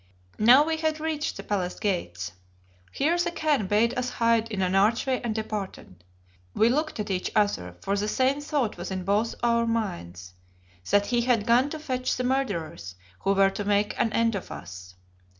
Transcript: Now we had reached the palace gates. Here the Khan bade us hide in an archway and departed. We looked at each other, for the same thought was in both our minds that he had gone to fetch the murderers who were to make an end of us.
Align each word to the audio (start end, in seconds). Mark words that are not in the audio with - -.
Now 0.39 0.65
we 0.65 0.77
had 0.77 0.99
reached 0.99 1.37
the 1.37 1.43
palace 1.43 1.79
gates. 1.79 2.31
Here 2.91 3.19
the 3.19 3.29
Khan 3.29 3.67
bade 3.67 3.95
us 3.95 4.09
hide 4.09 4.49
in 4.51 4.63
an 4.63 4.73
archway 4.73 5.21
and 5.21 5.35
departed. 5.35 6.03
We 6.55 6.69
looked 6.69 6.99
at 6.99 7.11
each 7.11 7.29
other, 7.35 7.75
for 7.81 7.95
the 7.95 8.07
same 8.07 8.41
thought 8.41 8.77
was 8.77 8.89
in 8.89 9.03
both 9.03 9.35
our 9.43 9.67
minds 9.67 10.33
that 10.89 11.05
he 11.05 11.21
had 11.21 11.45
gone 11.45 11.69
to 11.69 11.77
fetch 11.77 12.17
the 12.17 12.23
murderers 12.23 12.95
who 13.19 13.33
were 13.35 13.51
to 13.51 13.63
make 13.63 13.93
an 13.99 14.11
end 14.11 14.33
of 14.33 14.49
us. 14.51 14.95